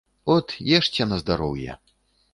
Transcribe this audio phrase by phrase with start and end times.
[0.35, 1.71] От ешце на здароўе.